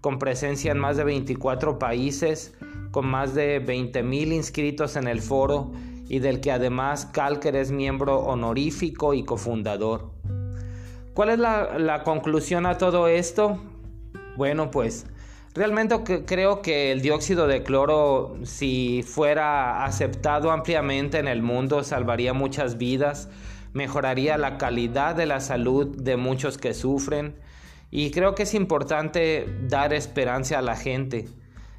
[0.01, 2.53] con presencia en más de 24 países,
[2.91, 5.71] con más de 20.000 inscritos en el foro
[6.09, 10.11] y del que además Kalker es miembro honorífico y cofundador.
[11.13, 13.59] ¿Cuál es la conclusión a todo esto?
[14.35, 15.07] Bueno, pues
[15.57, 22.33] realmente creo que el dióxido de cloro, si fuera aceptado ampliamente en el mundo, salvaría
[22.33, 23.29] muchas vidas,
[23.73, 27.35] mejoraría la calidad de la salud de muchos que sufren
[27.91, 31.27] y creo que es importante dar esperanza a la gente.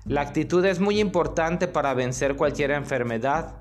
[0.05, 3.57] La actitud es muy importante para vencer cualquier enfermedad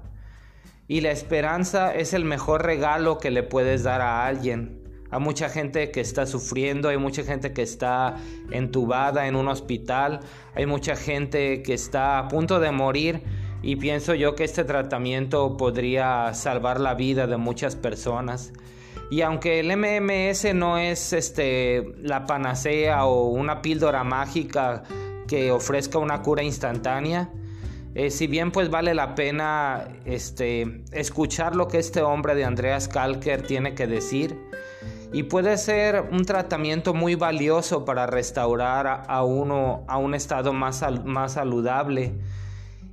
[0.88, 4.76] y la esperanza es el mejor regalo que le puedes dar a alguien.
[5.09, 8.17] Hay mucha gente que está sufriendo, hay mucha gente que está
[8.51, 10.19] entubada en un hospital,
[10.55, 13.21] hay mucha gente que está a punto de morir
[13.61, 18.53] y pienso yo que este tratamiento podría salvar la vida de muchas personas.
[19.09, 24.83] Y aunque el MMS no es este, la panacea o una píldora mágica
[25.27, 27.29] que ofrezca una cura instantánea,
[27.95, 32.87] eh, si bien pues vale la pena este, escuchar lo que este hombre de Andreas
[32.87, 34.37] Kalker tiene que decir,
[35.13, 40.83] y puede ser un tratamiento muy valioso para restaurar a uno a un estado más,
[41.05, 42.13] más saludable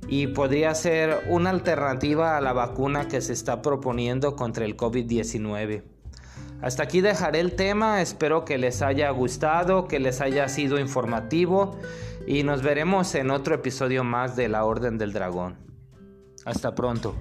[0.07, 5.83] y podría ser una alternativa a la vacuna que se está proponiendo contra el COVID-19.
[6.61, 11.77] Hasta aquí dejaré el tema, espero que les haya gustado, que les haya sido informativo
[12.27, 15.57] y nos veremos en otro episodio más de La Orden del Dragón.
[16.45, 17.15] Hasta pronto.